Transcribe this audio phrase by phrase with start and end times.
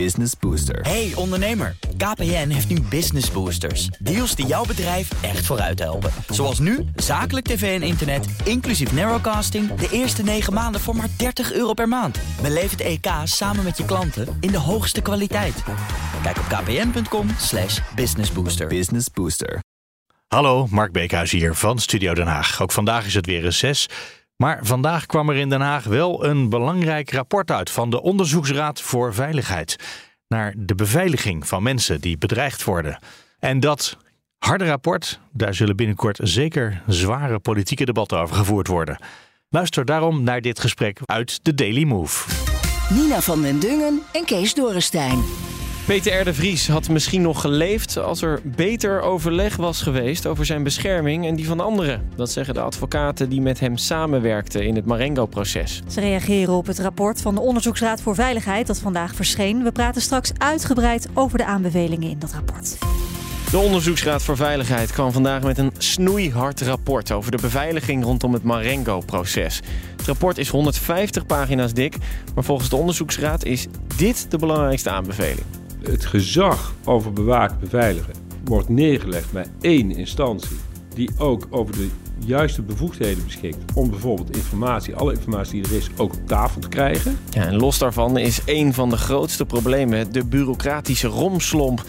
[0.00, 0.80] Business Booster.
[0.80, 3.86] Hey ondernemer, KPN heeft nu Business Boosters.
[3.86, 6.10] Deals die jouw bedrijf echt vooruit helpen.
[6.28, 9.74] Zoals nu, zakelijk tv en internet, inclusief narrowcasting...
[9.74, 12.18] de eerste 9 maanden voor maar 30 euro per maand.
[12.42, 15.62] Beleef het EK samen met je klanten in de hoogste kwaliteit.
[16.22, 18.66] Kijk op kpn.com slash businessbooster.
[18.66, 19.62] Business Booster.
[20.28, 22.62] Hallo, Mark Beekhuis hier van Studio Den Haag.
[22.62, 23.88] Ook vandaag is het weer reces.
[24.36, 28.80] Maar vandaag kwam er in Den Haag wel een belangrijk rapport uit van de Onderzoeksraad
[28.80, 29.76] voor Veiligheid.
[30.28, 32.98] Naar de beveiliging van mensen die bedreigd worden.
[33.38, 33.96] En dat
[34.38, 38.98] harde rapport, daar zullen binnenkort zeker zware politieke debatten over gevoerd worden.
[39.48, 42.30] Luister daarom naar dit gesprek uit de Daily Move.
[42.94, 45.22] Nina van den Dungen en Kees Dorrestein.
[45.86, 46.24] Peter R.
[46.24, 51.26] de Vries had misschien nog geleefd als er beter overleg was geweest over zijn bescherming
[51.26, 52.08] en die van anderen.
[52.16, 55.82] Dat zeggen de advocaten die met hem samenwerkten in het Marengo-proces.
[55.88, 59.62] Ze reageren op het rapport van de Onderzoeksraad voor Veiligheid dat vandaag verscheen.
[59.62, 62.78] We praten straks uitgebreid over de aanbevelingen in dat rapport.
[63.50, 68.42] De Onderzoeksraad voor Veiligheid kwam vandaag met een snoeihard rapport over de beveiliging rondom het
[68.42, 69.60] Marengo-proces.
[69.96, 71.96] Het rapport is 150 pagina's dik,
[72.34, 73.66] maar volgens de Onderzoeksraad is
[73.96, 75.46] dit de belangrijkste aanbeveling.
[75.84, 80.56] Het gezag over bewaken beveiligen wordt neergelegd bij één instantie
[80.94, 85.90] die ook over de juiste bevoegdheden beschikt om bijvoorbeeld informatie, alle informatie die er is,
[85.96, 87.18] ook op tafel te krijgen.
[87.30, 91.84] Ja, en los daarvan is een van de grootste problemen de bureaucratische romslomp.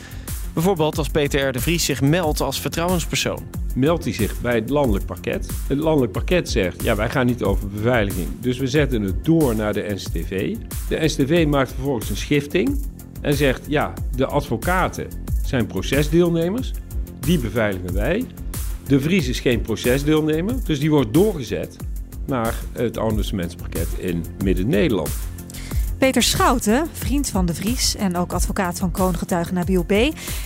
[0.54, 1.52] Bijvoorbeeld als Peter R.
[1.52, 3.44] de Vries zich meldt als vertrouwenspersoon.
[3.76, 5.50] Meldt hij zich bij het landelijk parket.
[5.68, 9.56] Het landelijk parket zegt, ja wij gaan niet over beveiliging, dus we zetten het door
[9.56, 10.56] naar de NCTV.
[10.90, 12.78] De NCTV maakt vervolgens een schifting
[13.26, 15.08] en zegt, ja de advocaten
[15.46, 16.72] zijn procesdeelnemers,
[17.20, 18.26] die beveiligen wij.
[18.88, 21.76] De Vries is geen procesdeelnemer, dus die wordt doorgezet
[22.26, 25.10] naar het arrondissementsparket in Midden-Nederland.
[25.98, 29.94] Peter Schouten, vriend van de Vries en ook advocaat van kroongetuige Nabil B.,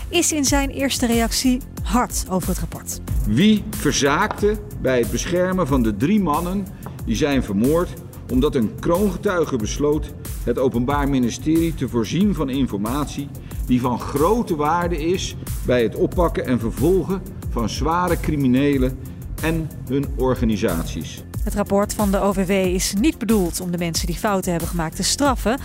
[0.10, 3.00] is in zijn eerste reactie hard over het rapport.
[3.28, 6.66] Wie verzaakte bij het beschermen van de drie mannen
[7.06, 7.90] die zijn vermoord
[8.32, 10.14] omdat een kroongetuige besloot
[10.44, 13.28] het Openbaar Ministerie te voorzien van informatie
[13.66, 15.36] die van grote waarde is
[15.66, 18.98] bij het oppakken en vervolgen van zware criminelen
[19.42, 21.24] en hun organisaties.
[21.44, 24.96] Het rapport van de OVW is niet bedoeld om de mensen die fouten hebben gemaakt
[24.96, 25.60] te straffen.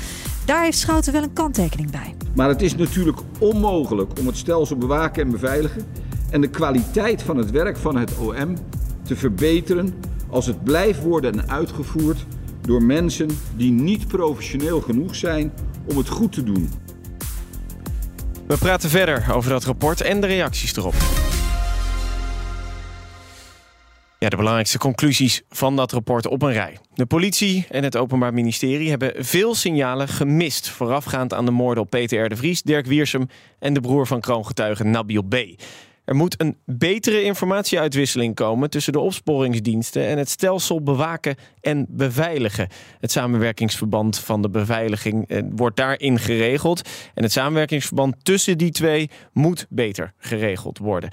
[0.44, 2.14] Daar heeft Schouten wel een kanttekening bij.
[2.34, 5.86] Maar het is natuurlijk onmogelijk om het stelsel bewaken en beveiligen
[6.30, 8.56] en de kwaliteit van het werk van het OM
[9.02, 9.94] te verbeteren
[10.30, 12.26] als het blijft worden uitgevoerd
[12.66, 15.52] door mensen die niet professioneel genoeg zijn
[15.88, 16.70] om het goed te doen.
[18.46, 20.94] We praten verder over dat rapport en de reacties erop.
[24.18, 26.78] Ja, de belangrijkste conclusies van dat rapport op een rij.
[26.94, 30.68] De politie en het Openbaar Ministerie hebben veel signalen gemist...
[30.68, 32.28] voorafgaand aan de moorden op Peter R.
[32.28, 33.28] de Vries, Dirk Wiersum...
[33.58, 35.34] en de broer van kroongetuige Nabil B.
[36.04, 42.68] Er moet een betere informatieuitwisseling komen tussen de opsporingsdiensten en het stelsel bewaken en beveiligen.
[43.00, 46.88] Het samenwerkingsverband van de beveiliging eh, wordt daarin geregeld.
[47.14, 51.10] En het samenwerkingsverband tussen die twee moet beter geregeld worden.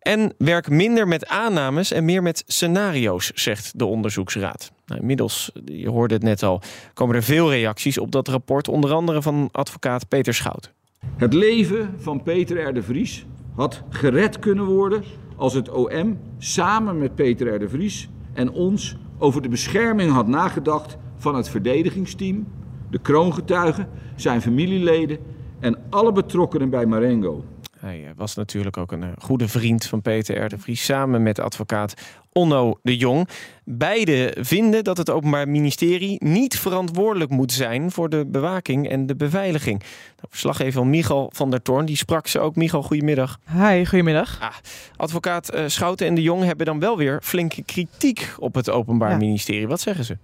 [0.00, 4.72] En werk minder met aannames en meer met scenario's, zegt de onderzoeksraad.
[4.86, 6.62] Nou, inmiddels, je hoorde het net al,
[6.94, 10.72] komen er veel reacties op dat rapport, onder andere van advocaat Peter Schout.
[11.16, 12.74] Het leven van Peter R.
[12.74, 13.24] de Vries
[13.56, 15.02] had gered kunnen worden
[15.36, 17.58] als het OM samen met Peter R.
[17.58, 22.46] de Vries en ons over de bescherming had nagedacht van het verdedigingsteam,
[22.90, 25.18] de kroongetuigen, zijn familieleden
[25.58, 27.44] en alle betrokkenen bij Marengo.
[27.86, 30.48] Hij eh, was natuurlijk ook een eh, goede vriend van Peter R.
[30.48, 31.94] de Vries, samen met advocaat
[32.32, 33.28] Onno de Jong.
[33.64, 39.16] Beide vinden dat het Openbaar Ministerie niet verantwoordelijk moet zijn voor de bewaking en de
[39.16, 39.78] beveiliging.
[39.78, 42.56] Nou, verslaggever Michal van der Toorn die sprak ze ook.
[42.56, 43.38] Michal, goedemiddag.
[43.52, 44.40] Hi, goedemiddag.
[44.40, 44.54] Ah,
[44.96, 49.10] advocaat uh, Schouten en de Jong hebben dan wel weer flinke kritiek op het Openbaar
[49.10, 49.16] ja.
[49.16, 49.68] Ministerie.
[49.68, 50.16] Wat zeggen ze?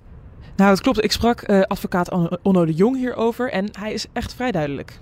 [0.57, 1.05] Nou, het klopt.
[1.05, 2.11] Ik sprak uh, advocaat
[2.43, 5.01] Onno de Jong hierover en hij is echt vrij duidelijk.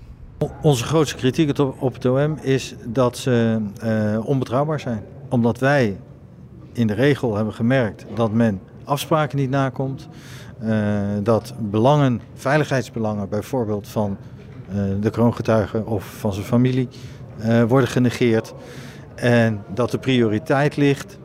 [0.61, 5.03] Onze grootste kritiek op het OM is dat ze uh, onbetrouwbaar zijn.
[5.29, 5.97] Omdat wij
[6.73, 10.07] in de regel hebben gemerkt dat men afspraken niet nakomt.
[10.63, 14.17] Uh, dat belangen, veiligheidsbelangen bijvoorbeeld van
[14.69, 16.87] uh, de kroongetuige of van zijn familie
[17.67, 18.53] worden genegeerd.
[19.15, 21.19] En dat de prioriteit ligt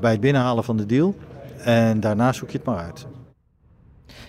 [0.00, 1.14] bij het binnenhalen van de deal.
[1.58, 3.06] En daarna zoek je het maar uit.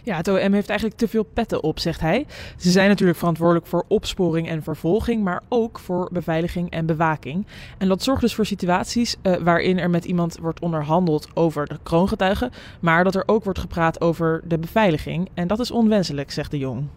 [0.03, 2.25] Ja, het OM heeft eigenlijk te veel petten op, zegt hij.
[2.57, 7.47] Ze zijn natuurlijk verantwoordelijk voor opsporing en vervolging, maar ook voor beveiliging en bewaking.
[7.77, 11.79] En dat zorgt dus voor situaties uh, waarin er met iemand wordt onderhandeld over de
[11.83, 15.29] kroongetuigen, maar dat er ook wordt gepraat over de beveiliging.
[15.33, 16.87] En dat is onwenselijk, zegt de Jong.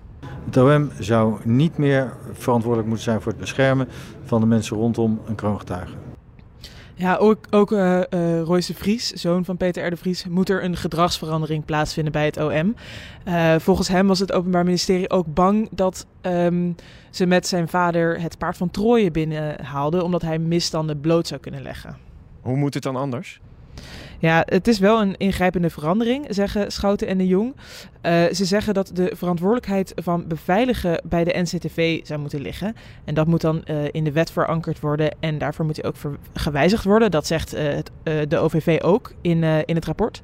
[0.44, 3.88] Het OM zou niet meer verantwoordelijk moeten zijn voor het beschermen
[4.24, 6.11] van de mensen rondom een kroongetuige.
[7.02, 9.90] Ja, ook, ook uh, uh, Royce Vries, zoon van Peter R.
[9.90, 12.74] de Vries, moet er een gedragsverandering plaatsvinden bij het OM.
[13.24, 16.74] Uh, volgens hem was het Openbaar Ministerie ook bang dat um,
[17.10, 21.62] ze met zijn vader het paard van Troje binnenhaalden, omdat hij misstanden bloot zou kunnen
[21.62, 21.96] leggen.
[22.40, 23.40] Hoe moet het dan anders?
[24.22, 27.54] Ja, het is wel een ingrijpende verandering, zeggen Schouten en de Jong.
[28.02, 32.76] Uh, ze zeggen dat de verantwoordelijkheid van beveiligen bij de NCTV zou moeten liggen.
[33.04, 35.96] En dat moet dan uh, in de wet verankerd worden en daarvoor moet hij ook
[36.34, 37.10] gewijzigd worden.
[37.10, 37.90] Dat zegt het,
[38.28, 40.20] de OVV ook in, in het rapport.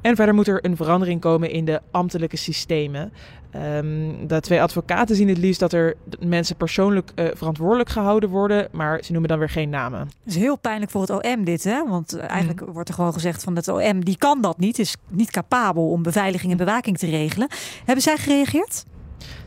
[0.00, 3.12] En verder moet er een verandering komen in de ambtelijke systemen.
[3.56, 8.68] Um, de twee advocaten zien het liefst dat er mensen persoonlijk uh, verantwoordelijk gehouden worden,
[8.72, 10.00] maar ze noemen dan weer geen namen.
[10.00, 11.88] Het is heel pijnlijk voor het OM dit, hè?
[11.88, 12.72] Want eigenlijk mm.
[12.72, 16.02] wordt er gewoon gezegd van het OM die kan dat niet, is niet capabel om
[16.02, 17.48] beveiliging en bewaking te regelen.
[17.84, 18.84] Hebben zij gereageerd?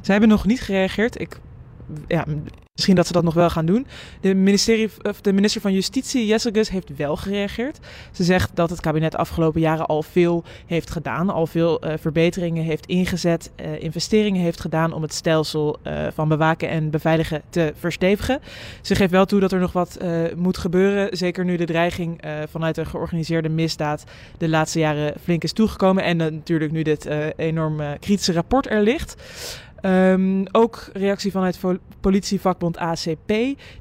[0.02, 1.20] Zij hebben nog niet gereageerd.
[1.20, 1.40] Ik
[2.08, 2.26] ja,
[2.74, 3.88] misschien dat ze dat nog wel gaan doen.
[4.22, 7.80] De, ministerie, of de minister van Justitie, Jesselgus, heeft wel gereageerd.
[8.12, 12.64] Ze zegt dat het kabinet afgelopen jaren al veel heeft gedaan, al veel uh, verbeteringen
[12.64, 17.74] heeft ingezet, uh, investeringen heeft gedaan om het stelsel uh, van bewaken en beveiligen te
[17.78, 18.40] verstevigen.
[18.82, 19.98] Ze geeft wel toe dat er nog wat
[20.36, 24.04] moet gebeuren, zeker nu de dreiging vanuit de georganiseerde misdaad
[24.38, 27.06] de laatste jaren flink is toegekomen en natuurlijk nu dit
[27.36, 29.16] enorm kritische rapport er ligt.
[29.86, 31.60] Um, ook reactie vanuit
[32.00, 33.28] politievakbond ACP.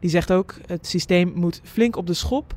[0.01, 2.55] Die zegt ook het systeem moet flink op de schop.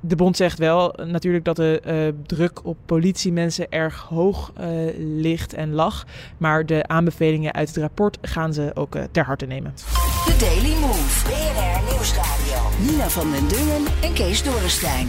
[0.00, 4.66] De bond zegt wel natuurlijk dat de uh, druk op politiemensen erg hoog uh,
[4.98, 6.04] ligt en lag.
[6.36, 9.74] Maar de aanbevelingen uit het rapport gaan ze ook ter harte nemen.
[9.74, 11.28] The Daily Move.
[11.28, 12.90] BNR Nieuwsradio.
[12.90, 15.08] Nina van den Dungen en Kees Dorrestein.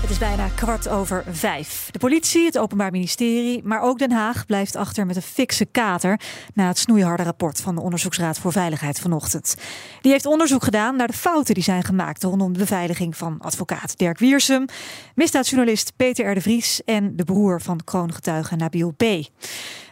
[0.00, 1.88] Het is bijna kwart over vijf.
[1.90, 6.20] De politie, het Openbaar Ministerie, maar ook Den Haag blijft achter met een fikse kater
[6.54, 9.56] na het snoeiharde rapport van de Onderzoeksraad voor Veiligheid vanochtend.
[10.00, 13.98] Die heeft onderzoek gedaan naar de fouten die zijn gemaakt rondom de beveiliging van advocaat
[13.98, 14.64] Dirk Wiersum,
[15.14, 16.34] misdaadjournalist Peter R.
[16.34, 19.02] de Vries en de broer van kroongetuige Nabil B.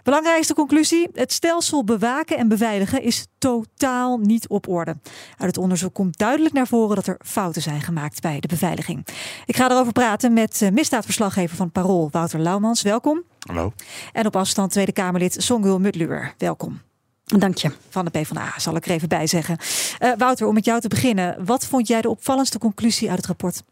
[0.04, 4.96] Belangrijkste conclusie: het stelsel bewaken en beveiligen is totaal niet op orde.
[5.30, 9.06] Uit het onderzoek komt duidelijk naar voren dat er fouten zijn gemaakt bij de beveiliging.
[9.46, 12.82] Ik ga erover praten met eh, misdaadverslaggever van Parool, Wouter Laumans.
[12.82, 13.22] Welkom.
[13.38, 13.72] Hallo.
[14.12, 16.34] En op afstand Tweede Kamerlid Songul Mutluwer.
[16.38, 16.80] Welkom.
[17.24, 17.70] Dank je.
[17.88, 19.58] Van de PvdA, zal ik er even bij zeggen.
[20.00, 21.44] Uh, Wouter, om met jou te beginnen.
[21.44, 23.62] Wat vond jij de opvallendste conclusie uit het rapport?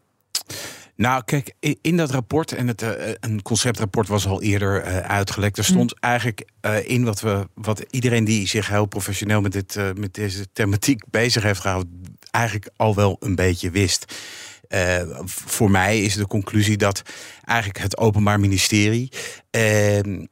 [0.95, 5.57] Nou, kijk, in dat rapport, en het, uh, een conceptrapport was al eerder uh, uitgelekt.
[5.57, 5.97] Er stond mm.
[5.99, 10.47] eigenlijk uh, in wat we, wat iedereen die zich heel professioneel met, dit, met deze
[10.53, 14.15] thematiek bezig heeft gehouden, eigenlijk al wel een beetje wist.
[15.25, 17.01] voor mij is de conclusie dat
[17.45, 19.11] eigenlijk het Openbaar Ministerie.
[19.49, 20.25] Ehm,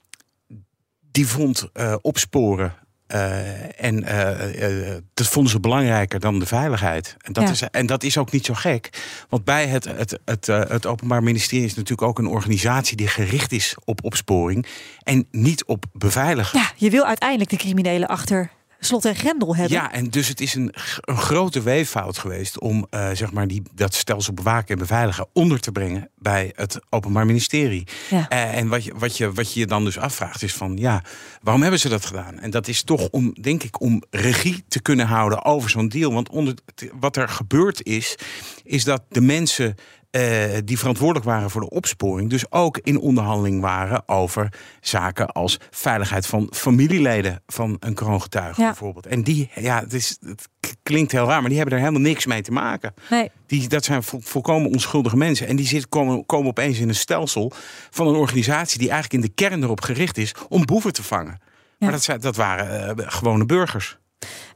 [1.11, 1.69] die vond
[2.01, 2.73] opsporen
[3.13, 7.15] uh, en uh, uh, dat vonden ze belangrijker dan de veiligheid.
[7.21, 7.49] En dat, ja.
[7.49, 8.89] is, en dat is ook niet zo gek.
[9.29, 13.51] Want bij het, het, het, het Openbaar Ministerie is natuurlijk ook een organisatie die gericht
[13.51, 14.65] is op opsporing
[15.03, 16.59] en niet op beveiligen.
[16.59, 18.51] Ja, je wil uiteindelijk de criminelen achter
[18.85, 19.77] slot en grendel hebben.
[19.77, 23.61] Ja, en dus het is een, een grote weeffout geweest om uh, zeg maar die,
[23.73, 27.87] dat stelsel bewaken en beveiligen onder te brengen bij het Openbaar Ministerie.
[28.09, 28.17] Ja.
[28.31, 31.03] Uh, en wat je, wat, je, wat je je dan dus afvraagt is van ja,
[31.41, 32.39] waarom hebben ze dat gedaan?
[32.39, 36.13] En dat is toch om, denk ik, om regie te kunnen houden over zo'n deal.
[36.13, 36.53] Want onder,
[36.99, 38.15] wat er gebeurd is,
[38.63, 39.75] is dat de mensen
[40.11, 45.59] uh, die verantwoordelijk waren voor de opsporing, dus ook in onderhandeling waren over zaken als
[45.69, 48.67] veiligheid van familieleden van een kroongetuige ja.
[48.67, 49.05] bijvoorbeeld.
[49.05, 50.47] En die, ja, het, is, het
[50.83, 52.93] klinkt heel raar, maar die hebben er helemaal niks mee te maken.
[53.09, 53.31] Nee.
[53.45, 55.47] Die, dat zijn volkomen onschuldige mensen.
[55.47, 57.51] En die zitten, komen, komen opeens in een stelsel
[57.89, 61.39] van een organisatie die eigenlijk in de kern erop gericht is om boeven te vangen.
[61.77, 61.89] Ja.
[61.89, 63.99] Maar dat, dat waren uh, gewone burgers.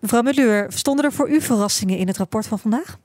[0.01, 2.97] Mevrouw Muller, stonden er voor u verrassingen in het rapport van vandaag?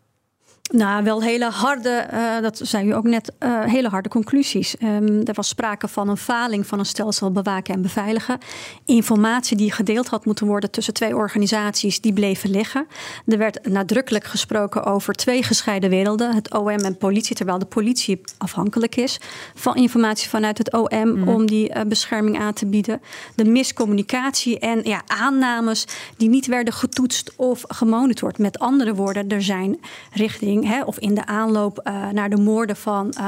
[0.73, 4.75] Nou, wel hele harde, uh, dat zei u ook net, uh, hele harde conclusies.
[4.83, 8.39] Um, er was sprake van een faling van een stelsel bewaken en beveiligen.
[8.85, 12.87] Informatie die gedeeld had moeten worden tussen twee organisaties, die bleven liggen.
[13.27, 18.21] Er werd nadrukkelijk gesproken over twee gescheiden werelden, het OM en politie, terwijl de politie
[18.39, 19.21] afhankelijk is
[19.55, 21.29] van informatie vanuit het OM mm.
[21.29, 23.01] om die uh, bescherming aan te bieden.
[23.35, 25.85] De miscommunicatie en ja, aannames
[26.17, 28.39] die niet werden getoetst of gemonitord.
[28.39, 29.81] Met andere woorden, er zijn
[30.13, 33.25] richting hè, of in de aanloop uh, naar de moorden van, uh,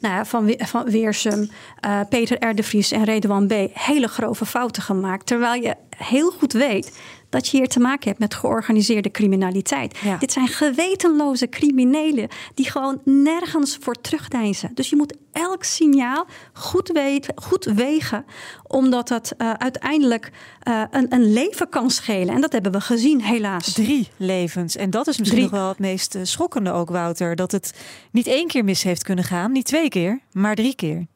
[0.00, 1.50] nou ja, van, van Weersum,
[1.86, 2.62] uh, Peter R.
[2.62, 3.52] Vries en Redouan B.
[3.72, 5.26] hele grove fouten gemaakt.
[5.26, 9.98] Terwijl je heel goed weet dat je hier te maken hebt met georganiseerde criminaliteit.
[10.18, 14.70] Dit zijn gewetenloze criminelen die gewoon nergens voor terugdeinzen.
[14.74, 18.24] Dus je moet elk signaal goed, weten, goed wegen,
[18.62, 20.32] omdat dat uh, uiteindelijk
[20.68, 22.34] uh, een, een, leven kan schelen.
[22.34, 23.72] En dat hebben we gezien, helaas.
[23.72, 24.76] Drie levens.
[24.76, 27.36] En dat is misschien nog wel het meest uh, schokkende ook, Wouter.
[27.36, 27.74] Dat het
[28.10, 31.06] niet één keer mis heeft kunnen gaan, niet twee keer, maar drie keer.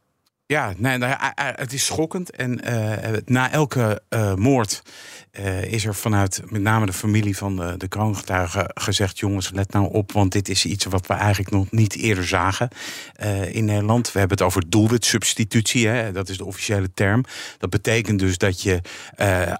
[0.50, 2.30] Ja, nee, nou, het is schokkend.
[2.30, 4.82] En uh, na elke uh, moord
[5.32, 9.72] uh, is er vanuit met name de familie van de, de kroongetuigen gezegd: jongens, let
[9.72, 12.68] nou op, want dit is iets wat we eigenlijk nog niet eerder zagen
[13.50, 14.12] in Nederland.
[14.12, 17.24] We hebben het over doelwitsubstitutie, hè, dat is de officiële term.
[17.58, 18.80] Dat betekent dus dat je,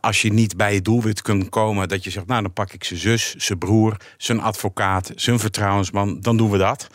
[0.00, 2.85] als je niet bij je doelwit kunt komen, dat je zegt: nou, dan pak ik
[2.85, 6.88] zijn zus, zijn broer, zijn advocaat, zijn vertrouwensman, dan doen we dat.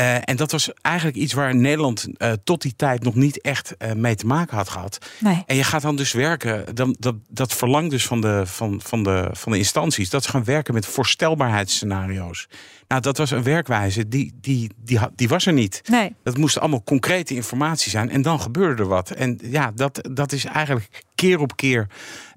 [0.00, 3.74] Uh, en dat was eigenlijk iets waar Nederland uh, tot die tijd nog niet echt
[3.78, 4.98] uh, mee te maken had gehad.
[5.20, 5.42] Nee.
[5.46, 9.02] En je gaat dan dus werken, dan, dat, dat verlangt dus van de, van, van,
[9.02, 12.48] de, van de instanties, dat ze gaan werken met voorstelbaarheidsscenario's.
[12.88, 15.80] Nou, dat was een werkwijze, die, die, die, die was er niet.
[15.90, 16.14] Nee.
[16.22, 19.10] Dat moest allemaal concrete informatie zijn en dan gebeurde er wat.
[19.10, 21.86] En ja, dat, dat is eigenlijk keer op keer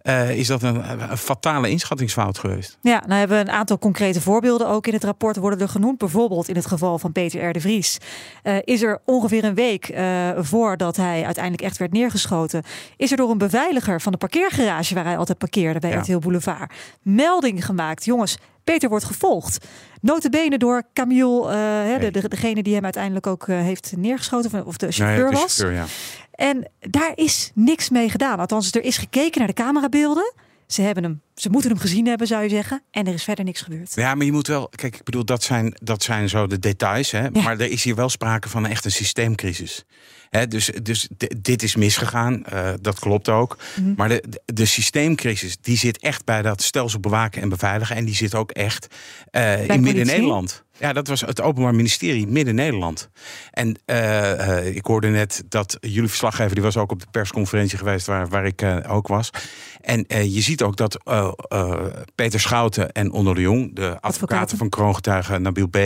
[0.08, 2.78] uh, is dat een, een, fatale inschattingsfout geweest.
[2.82, 5.98] Ja, nou hebben we een aantal concrete voorbeelden ook in het rapport worden er genoemd.
[5.98, 7.54] Bijvoorbeeld in het geval van Peter R.
[7.54, 7.98] de Vries.
[8.44, 12.64] Uh, is er ongeveer een week uh, voordat hij uiteindelijk echt werd neergeschoten...
[12.98, 16.00] is er door een beveiliger van de parkeergarage waar hij altijd parkeerde bij ja.
[16.00, 16.74] RTL Boulevard...
[17.02, 18.06] melding gemaakt.
[18.06, 18.38] Jongens,
[18.72, 19.66] Peter wordt gevolgd.
[20.02, 24.78] Notabene door Camille, uh, de, de, degene die hem uiteindelijk ook uh, heeft neergeschoten, of
[24.78, 25.58] de chauffeur nee, de was.
[25.58, 25.86] Chauffeur, ja.
[26.32, 28.40] En daar is niks mee gedaan.
[28.40, 30.34] Althans, er is gekeken naar de camerabeelden.
[30.68, 32.84] Ze, hebben hem, ze moeten hem gezien hebben, zou je zeggen.
[32.92, 33.96] En er is verder niks gebeurd.
[33.96, 34.70] Ja, maar je moet wel.
[34.70, 37.12] Kijk, ik bedoel, dat zijn, dat zijn zo de details.
[37.12, 37.22] Hè?
[37.22, 37.42] Ja.
[37.42, 39.86] Maar er is hier wel sprake van echt een systeemcrisis.
[40.30, 43.58] He, dus dus dit is misgegaan, uh, dat klopt ook.
[43.58, 43.80] Mhm.
[43.80, 43.94] Mm -hmm.
[43.98, 47.96] Maar de, de, de, systeemcrisis die zit echt bij dat stelsel bewaken en beveiligen.
[47.96, 48.88] En die zit ook echt
[49.32, 50.66] uh, in Midden-Nederland.
[50.80, 53.10] Ja, dat was het Openbaar Ministerie Midden-Nederland.
[53.52, 58.06] En uh, ik hoorde net dat jullie verslaggever, die was ook op de persconferentie geweest
[58.06, 59.30] waar, waar ik ook was.
[59.82, 61.00] En je ziet ook dat
[62.16, 65.78] Peter Schouten en Onder de Jong, de advocaten, advocaten van kroongetuige Nabil B.,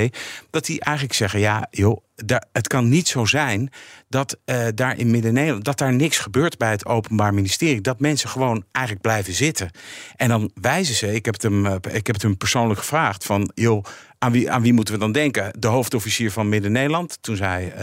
[0.49, 3.69] dat die eigenlijk zeggen, ja joh, daar, het kan niet zo zijn
[4.09, 7.81] dat uh, daar in Midden-Nederland dat daar niks gebeurt bij het Openbaar Ministerie.
[7.81, 9.71] Dat mensen gewoon eigenlijk blijven zitten.
[10.15, 13.25] En dan wijzen ze, ik heb het hem, uh, ik heb het hem persoonlijk gevraagd:
[13.25, 13.85] van joh,
[14.17, 15.53] aan wie, aan wie moeten we dan denken?
[15.59, 17.17] De hoofdofficier van Midden-Nederland.
[17.21, 17.73] Toen zei,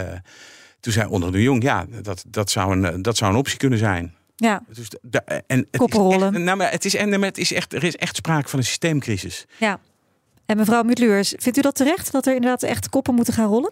[0.79, 3.79] toen zei onder de Jong, ja, dat, dat, zou een, dat zou een optie kunnen
[3.79, 4.13] zijn.
[4.39, 4.63] Ja.
[4.67, 6.29] Dus de, en het Koppenrollen.
[6.29, 8.59] Is echt, nou, maar het is, en het is echt, er is echt sprake van
[8.59, 9.45] een systeemcrisis.
[9.57, 9.79] Ja.
[10.45, 13.71] En mevrouw Mutluurs, vindt u dat terecht dat er inderdaad echt koppen moeten gaan rollen?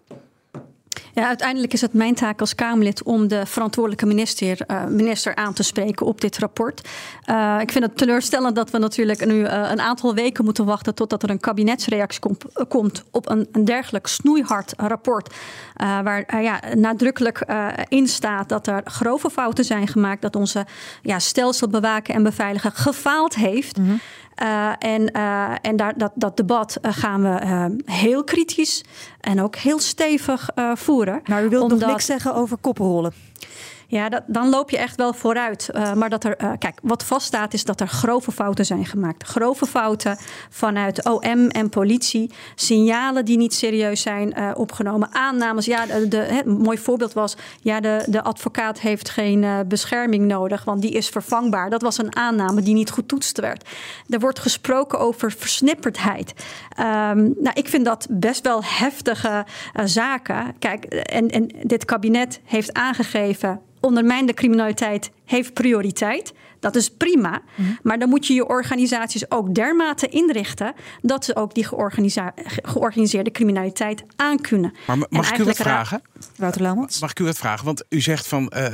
[1.14, 5.54] Ja, uiteindelijk is het mijn taak als Kamerlid om de verantwoordelijke minister, uh, minister aan
[5.54, 6.88] te spreken op dit rapport.
[7.30, 10.96] Uh, ik vind het teleurstellend dat we natuurlijk nu uh, een aantal weken moeten wachten
[10.96, 12.38] totdat er een kabinetsreactie kom,
[12.68, 15.36] komt op een, een dergelijk snoeihard rapport.
[15.76, 17.46] waar ja, nadrukkelijk
[17.88, 20.66] in staat dat er grove fouten zijn gemaakt, dat onze
[21.02, 23.78] ja, stelsel bewaken en beveiligen gefaald heeft.
[23.78, 24.00] -hmm.
[24.44, 28.84] Uh, en uh, en daar, dat, dat debat uh, gaan we heel kritisch
[29.20, 31.22] en ook heel stevig voeren.
[31.26, 31.80] Maar u wilt omdat...
[31.80, 33.14] nog niks zeggen over koppenrollen?
[33.90, 35.70] Ja, dat, dan loop je echt wel vooruit.
[35.74, 39.24] Uh, maar dat er, uh, kijk, wat vaststaat is dat er grove fouten zijn gemaakt.
[39.24, 40.18] Grove fouten
[40.50, 42.32] vanuit OM en politie.
[42.56, 45.10] Signalen die niet serieus zijn uh, opgenomen.
[45.12, 45.66] Aannames.
[45.66, 47.38] Ja, de, een mooi voorbeeld was.
[47.62, 51.70] Ja, de, de advocaat heeft geen bescherming nodig, want die is vervangbaar.
[51.70, 53.70] Dat was een aanname die niet getoetst werd.
[54.10, 56.34] Er wordt gesproken over versnipperdheid.
[56.80, 59.46] Um, nou, ik vind dat best wel heftige
[59.84, 60.56] zaken.
[60.60, 66.34] Kijk, en, en dit kabinet heeft aangegeven ondermijnde criminaliteit heeft prioriteit.
[66.60, 67.42] Dat is prima.
[67.56, 67.78] Mm.
[67.84, 71.68] Maar dan moet je je organisaties ook dermate inrichten dat ze ook die
[72.62, 74.74] georganiseerde criminaliteit aankunnen.
[74.88, 76.02] Maar mag ik u wat vragen?
[76.36, 77.02] Wouter Laumans?
[77.02, 77.66] Mag ik u wat vragen?
[77.66, 78.66] Want u zegt van uh,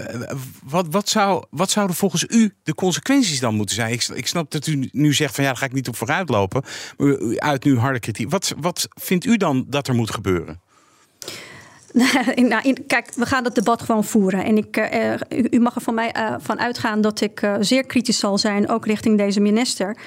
[0.64, 3.92] wat, wat, zou, wat zouden volgens u de consequenties dan moeten zijn?
[3.92, 6.30] Ik, ik snap dat u nu zegt van ja, daar ga ik niet op vooruit
[6.30, 6.64] lopen.
[6.98, 8.30] Maar u uit nu harde kritiek.
[8.30, 10.62] Wat, wat vindt u dan dat er moet gebeuren?
[12.36, 14.46] nou, in, kijk, we gaan dat debat gewoon voeren.
[14.46, 17.56] En ik, uh, u, u, mag er van mij uh, van uitgaan dat ik uh,
[17.60, 19.98] zeer kritisch zal zijn, ook richting deze minister,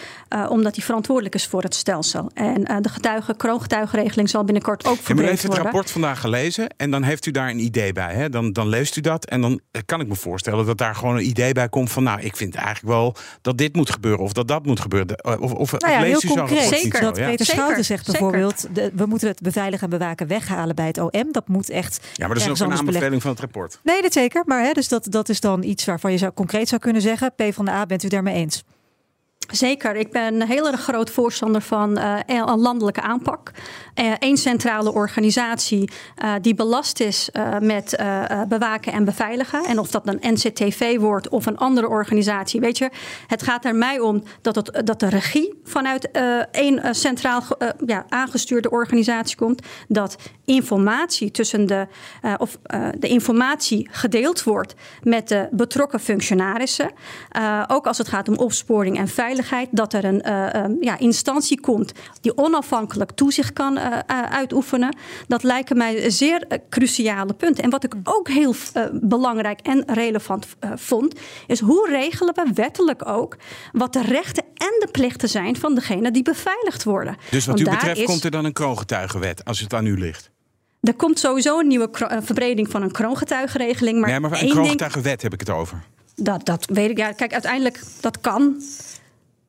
[0.48, 2.30] omdat hij verantwoordelijk is voor het stelsel.
[2.34, 5.24] En de getuige, kroongetuigenregeling zal binnenkort ook verbeterd worden.
[5.24, 5.72] Ja, u heeft het worden.
[5.72, 8.14] rapport vandaag gelezen en dan heeft u daar een idee bij.
[8.14, 8.28] Hè?
[8.28, 11.26] Dan, dan leest u dat en dan kan ik me voorstellen dat daar gewoon een
[11.26, 14.48] idee bij komt van, nou, ik vind eigenlijk wel dat dit moet gebeuren of dat
[14.48, 15.24] dat moet gebeuren.
[15.40, 16.62] Of, of, nou ja, of leest heel u concreet.
[16.62, 16.98] zo Zeker.
[16.98, 17.28] zo, Dat ja?
[17.28, 21.32] Peter Schouten zegt bijvoorbeeld, de, we moeten het beveiligen en bewaken weghalen bij het OM.
[21.32, 22.06] Dat moet echt.
[22.12, 23.80] Ja, maar dat is ook een aanbeveling van het rapport.
[23.82, 24.42] Nee, dat zeker.
[24.46, 27.34] Maar hè, dus dat, dat is dan iets waarvan je zou, concreet zou kunnen zeggen:
[27.34, 28.64] P van de A, bent u daarmee eens?
[29.50, 33.50] Zeker, ik ben een heel erg groot voorstander van uh, een landelijke aanpak.
[33.94, 35.90] Eén uh, centrale organisatie
[36.24, 37.30] uh, die belast is
[37.60, 37.98] met
[38.48, 39.64] bewaken en beveiligen.
[39.64, 42.60] En of dat een NCTV wordt of een andere organisatie.
[42.60, 42.90] Weet je,
[43.26, 46.10] het gaat er mij om dat, het, dat de regie vanuit
[46.50, 47.42] één centraal
[47.86, 49.62] ja, aangestuurde organisatie komt.
[49.88, 51.86] Dat informatie tussen de,
[52.38, 52.58] of
[52.98, 56.90] de informatie gedeeld wordt met de betrokken functionarissen.
[57.66, 61.92] ook als het gaat om opsporing en veiligheid dat er een uh, ja, instantie komt
[62.20, 63.78] die onafhankelijk toezicht kan
[64.30, 64.96] uitoefenen.
[65.26, 67.64] Dat lijken mij zeer cruciale punten.
[67.64, 68.54] En wat ik ook heel
[68.92, 71.14] belangrijk en relevant vond,
[71.46, 73.36] is hoe regelen we wettelijk ook
[73.72, 77.16] wat de rechten en de plichten zijn van degene die beveiligd worden.
[77.30, 80.30] Dus wat u betreft komt er dan een kroongetuigenwet als het aan u ligt?
[80.80, 81.88] Er komt sowieso een nieuwe
[82.22, 84.00] verbreding van een kroongetuigenregeling.
[84.00, 85.82] Maar, nee, maar een kroongetuigenwet heb ik het over.
[86.14, 86.98] Dat, dat weet ik.
[86.98, 88.62] Ja, kijk, uiteindelijk dat kan.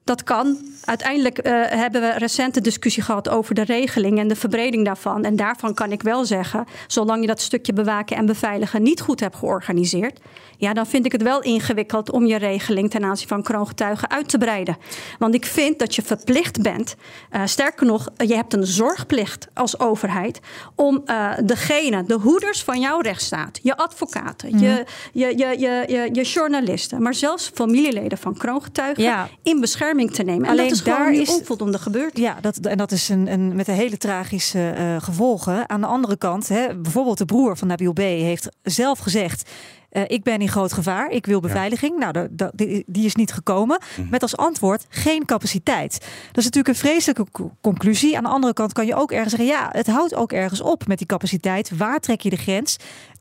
[0.07, 0.57] Dat kan.
[0.85, 5.23] Uiteindelijk uh, hebben we recente discussie gehad over de regeling en de verbreding daarvan.
[5.23, 9.19] En daarvan kan ik wel zeggen, zolang je dat stukje bewaken en beveiligen niet goed
[9.19, 10.19] hebt georganiseerd,
[10.57, 14.29] ja, dan vind ik het wel ingewikkeld om je regeling ten aanzien van kroongetuigen uit
[14.29, 14.77] te breiden.
[15.19, 16.95] Want ik vind dat je verplicht bent,
[17.31, 20.39] uh, sterker nog, je hebt een zorgplicht als overheid
[20.75, 24.59] om uh, degene, de hoeders van jouw rechtsstaat, je advocaten, mm.
[24.59, 29.29] je, je, je, je, je, journalisten, maar zelfs familieleden van kroongetuigen ja.
[29.43, 30.49] in bescherming te nemen.
[30.49, 32.17] Alleen en dat is daar gewoon is onvoldoende gebeurd.
[32.17, 35.69] Ja, dat, en dat is een, een, met een hele tragische uh, gevolgen.
[35.69, 37.97] Aan de andere kant, hè, bijvoorbeeld de broer van Nabil B.
[37.97, 39.49] heeft zelf gezegd.
[39.91, 41.93] Uh, ik ben in groot gevaar, ik wil beveiliging.
[41.99, 41.99] Ja.
[41.99, 43.79] Nou, de, de, die, die, is niet gekomen.
[43.97, 44.07] Mm.
[44.09, 45.91] Met als antwoord geen capaciteit.
[46.27, 47.25] Dat is natuurlijk een vreselijke
[47.61, 48.17] conclusie.
[48.17, 50.87] Aan de andere kant kan je ook ergens zeggen: ja, het houdt ook ergens op
[50.87, 51.77] met die capaciteit.
[51.77, 52.77] Waar trek je de grens?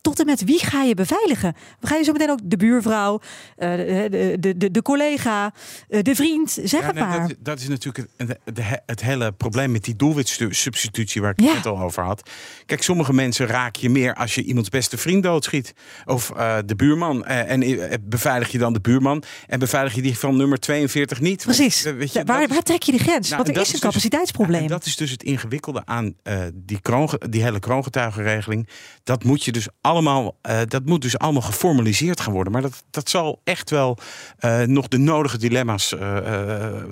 [0.07, 1.57] Tot en met wie ga je beveiligen?
[1.81, 3.21] Gaan je zo meteen ook de buurvrouw,
[3.59, 5.53] uh, de, de, de, de, collega,
[5.89, 7.29] uh, de vriend, zeg ja, het maar.
[7.29, 8.39] Dat, dat, is natuurlijk het,
[8.87, 11.47] het, hele probleem met die doelwitsubstitutie waar ik ja.
[11.47, 12.31] het net al over had.
[12.67, 15.73] Kijk, sommige mensen raak je meer als je iemands beste vriend doodschiet.
[16.05, 17.25] Of uh, de buurman.
[17.25, 21.43] en beveilig je dan de buurman en beveilig je die van nummer 42 niet.
[21.43, 21.83] Precies.
[21.83, 23.29] Want, weet je, waar, trek je de grens?
[23.31, 24.67] Nou, Want er is een dus- capaciteitsprobleem.
[24.67, 26.15] Dat is dus het ingewikkelde aan
[26.55, 28.69] die, kroon, die hele kroongetuigenregeling.
[29.05, 32.53] Dat moet je dus allemaal allemaal, uh, dat moet dus allemaal geformaliseerd gaan worden.
[32.53, 33.99] Maar dat, dat zal echt wel
[34.41, 36.19] uh, nog de nodige dilemma's uh,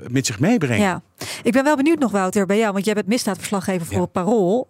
[0.09, 0.85] met zich meebrengen.
[0.85, 1.03] Ja,
[1.43, 4.07] ik ben wel benieuwd nog, Wouter, bij jou, want jij bent misdaadverslaggever voor ja.
[4.07, 4.69] Parool.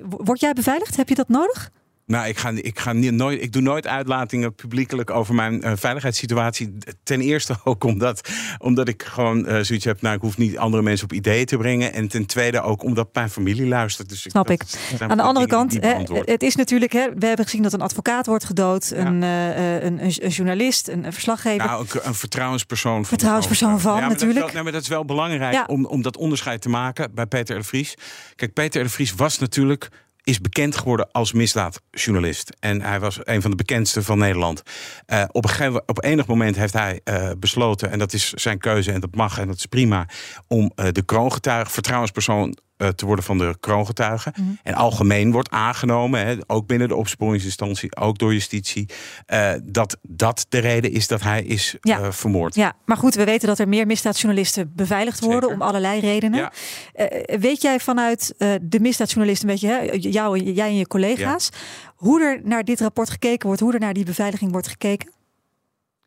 [0.00, 0.96] word jij beveiligd?
[0.96, 1.70] Heb je dat nodig?
[2.12, 5.72] Nou, ik, ga, ik, ga niet, nooit, ik doe nooit uitlatingen publiekelijk over mijn uh,
[5.74, 6.74] veiligheidssituatie.
[7.02, 10.82] Ten eerste ook omdat, omdat ik gewoon uh, zoiets heb, nou, ik hoef niet andere
[10.82, 11.92] mensen op ideeën te brengen.
[11.92, 14.08] En ten tweede ook omdat mijn familie luistert.
[14.08, 14.62] Dus Snap ik.
[14.98, 15.94] Aan de andere kant, hè,
[16.24, 19.06] het is natuurlijk, hè, we hebben gezien dat een advocaat wordt gedood, ja.
[19.06, 21.66] een, uh, een, een, journalist, een, verslaggever.
[21.66, 23.04] Nou, een, een vertrouwenspersoon van.
[23.04, 24.40] Vertrouwenspersoon van, ja, natuurlijk.
[24.40, 25.64] Dat, nou, maar dat is wel belangrijk ja.
[25.66, 27.64] om, om dat onderscheid te maken bij Peter R.
[27.64, 27.94] Vries.
[28.36, 28.90] Kijk, Peter R.
[28.90, 29.90] Vries was natuurlijk
[30.22, 32.56] is bekend geworden als misdaadjournalist.
[32.60, 34.62] En hij was een van de bekendste van Nederland.
[35.06, 38.58] Uh, op, een gegeven, op enig moment heeft hij uh, besloten, en dat is zijn
[38.58, 40.08] keuze en dat mag en dat is prima,
[40.48, 42.56] om uh, de kroongetuige, vertrouwenspersoon
[42.88, 44.32] te worden van de kroongetuigen.
[44.36, 44.58] Mm -hmm.
[44.62, 48.88] En algemeen wordt aangenomen, hè, ook binnen de opsporingsinstantie, ook door justitie,
[49.32, 52.00] uh, dat dat de reden is dat hij is ja.
[52.00, 52.54] uh, vermoord.
[52.54, 55.56] Ja, maar goed, we weten dat er meer misdaadjournalisten beveiligd worden Zeker.
[55.56, 56.38] om allerlei redenen.
[56.38, 56.52] Ja.
[56.94, 61.58] Uh, weet jij vanuit de misdaadjournalisten, een beetje, hè, jou, jij en je collega's, ja.
[61.96, 65.10] hoe er naar dit rapport gekeken wordt, hoe er naar die beveiliging wordt gekeken?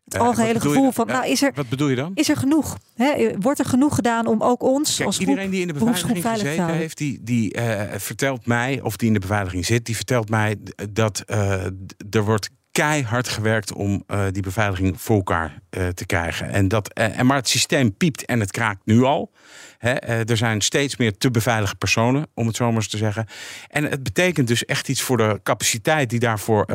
[0.05, 2.11] Het algehele gevoel van, nou, is er, wat bedoel je dan?
[2.15, 2.77] Is er genoeg?
[2.95, 3.37] Hè?
[3.39, 6.73] Wordt er genoeg gedaan om ook ons Kijk, als iedereen die in de beveiliging gezeten
[6.73, 10.55] heeft, die, die uh, vertelt mij, of die in de beveiliging zit, die vertelt mij
[10.89, 11.63] dat uh,
[12.09, 15.61] er wordt keihard gewerkt om uh, die beveiliging voor elkaar
[15.93, 16.49] te krijgen.
[16.49, 19.31] En dat, uh, en maar het systeem piept en het kraakt nu al.
[19.77, 23.25] Hè, er zijn steeds meer te beveiligen personen, om het zo maar eens te zeggen.
[23.67, 26.65] En het betekent dus echt iets voor de capaciteit die daarvoor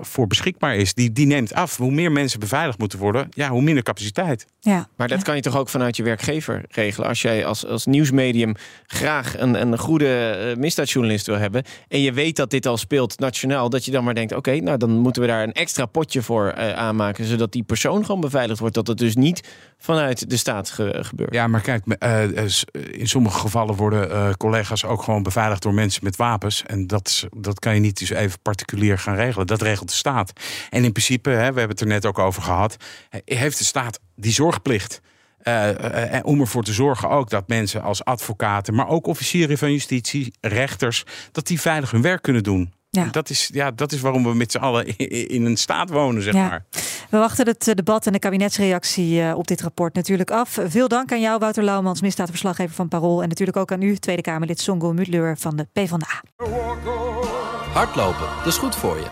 [0.00, 0.94] voor beschikbaar is.
[0.94, 1.76] Die, die neemt af.
[1.76, 4.46] Hoe meer mensen beveiligd moeten worden, ja, hoe minder capaciteit.
[4.60, 4.88] Ja.
[4.96, 7.08] Maar dat kan je toch ook vanuit je werkgever regelen.
[7.08, 8.54] Als jij als, als nieuwsmedium
[8.86, 11.62] graag een, een goede misdaadjournalist wil hebben.
[11.88, 13.70] En je weet dat dit al speelt nationaal.
[13.70, 16.22] Dat je dan maar denkt, oké, okay, nou dan moeten we daar een extra potje
[16.22, 17.24] voor uh, aanmaken.
[17.24, 18.74] Zodat die persoon gewoon beveiligd wordt.
[18.74, 19.48] Dat het dus niet
[19.78, 21.34] vanuit de staat ge gebeurt.
[21.34, 22.22] Ja, maar kijk, uh,
[22.90, 26.62] in sommige gevallen worden uh, collega's ook gewoon beveiligd door mensen met wapens.
[26.66, 29.46] En dat, dat kan je niet dus even particulier gaan regelen.
[29.46, 30.32] Dat regelt de staat.
[30.70, 32.76] En in principe, hè, we hebben het er net ook over gehad,
[33.24, 35.00] heeft de staat die zorgplicht.
[35.42, 39.72] Uh, uh, om ervoor te zorgen ook dat mensen als advocaten, maar ook officieren van
[39.72, 42.72] justitie, rechters, dat die veilig hun werk kunnen doen.
[42.90, 43.04] Ja.
[43.04, 44.96] Dat, is, ja, dat is waarom we met z'n allen
[45.28, 46.48] in een staat wonen, zeg ja.
[46.48, 46.64] maar.
[47.08, 50.58] We wachten het debat en de kabinetsreactie op dit rapport natuurlijk af.
[50.64, 53.22] Veel dank aan jou, Wouter Laumans, misdaadverslaggever van Parool.
[53.22, 56.22] En natuurlijk ook aan u, Tweede Kamerlid Songo Mutleur van de PvdA.
[57.72, 59.06] Hardlopen, dat is goed voor je.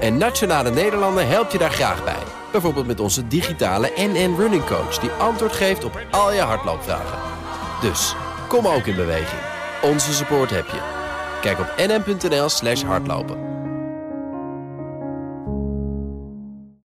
[0.00, 2.22] En Nationale Nederlanden helpt je daar graag bij.
[2.52, 4.98] Bijvoorbeeld met onze digitale NN Running Coach...
[4.98, 7.18] die antwoord geeft op al je hardloopvragen.
[7.80, 8.14] Dus,
[8.48, 9.40] kom ook in beweging.
[9.82, 10.80] Onze support heb je.
[11.40, 13.61] Kijk op nn.nl slash hardlopen.